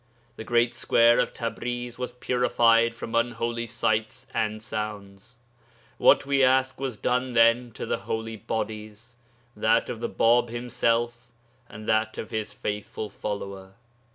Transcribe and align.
The 0.35 0.43
great 0.43 0.73
square 0.73 1.19
of 1.19 1.31
Tabriz 1.31 1.99
was 1.99 2.11
purified 2.13 2.95
from 2.95 3.13
unholy 3.13 3.67
sights 3.67 4.25
and 4.33 4.63
sounds. 4.63 5.35
What, 5.99 6.25
we 6.25 6.43
ask, 6.43 6.79
was 6.79 6.97
done 6.97 7.33
then 7.33 7.69
to 7.73 7.85
the 7.85 7.99
holy 7.99 8.37
bodies 8.37 9.15
that 9.55 9.91
of 9.91 9.99
Bāb 9.99 10.49
himself 10.49 11.31
and 11.69 11.87
that 11.87 12.17
of 12.17 12.31
his 12.31 12.51
faithful 12.51 13.09
follower? 13.11 13.75